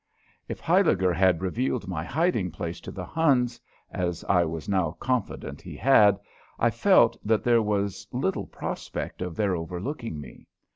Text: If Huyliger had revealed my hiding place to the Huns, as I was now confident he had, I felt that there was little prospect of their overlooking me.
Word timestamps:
If 0.47 0.59
Huyliger 0.61 1.13
had 1.13 1.43
revealed 1.43 1.87
my 1.87 2.03
hiding 2.03 2.49
place 2.49 2.81
to 2.81 2.91
the 2.91 3.05
Huns, 3.05 3.61
as 3.91 4.23
I 4.23 4.43
was 4.45 4.67
now 4.67 4.93
confident 4.99 5.61
he 5.61 5.75
had, 5.77 6.19
I 6.57 6.71
felt 6.71 7.17
that 7.23 7.43
there 7.43 7.61
was 7.61 8.07
little 8.11 8.47
prospect 8.47 9.21
of 9.21 9.35
their 9.35 9.55
overlooking 9.55 10.19
me. 10.19 10.47